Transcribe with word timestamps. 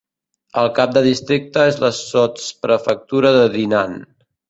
El 0.61 0.69
cap 0.79 0.95
del 0.95 1.05
districte 1.09 1.67
és 1.73 1.79
la 1.85 1.93
sotsprefectura 2.01 3.37
de 3.41 3.49
Dinan. 3.61 3.99